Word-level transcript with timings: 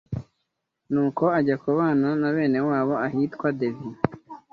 Nuko 0.91 1.23
ajya 1.39 1.55
kubana 1.63 2.07
na 2.21 2.29
benewabo 2.35 2.93
ahitwa 3.07 3.47
Dévié 3.59 3.93